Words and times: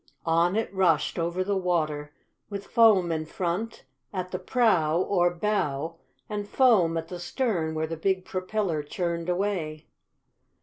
On 0.25 0.55
it 0.55 0.73
rushed 0.73 1.19
over 1.19 1.43
the 1.43 1.55
water, 1.55 2.11
with 2.49 2.65
foam 2.65 3.11
in 3.11 3.23
front, 3.27 3.85
at 4.11 4.31
the 4.31 4.39
prow, 4.39 4.97
or 4.99 5.29
bow, 5.29 5.97
and 6.27 6.49
foam 6.49 6.97
at 6.97 7.09
the 7.09 7.19
stern 7.19 7.75
where 7.75 7.85
the 7.85 7.97
big 7.97 8.25
propeller 8.25 8.81
churned 8.81 9.29
away. 9.29 9.85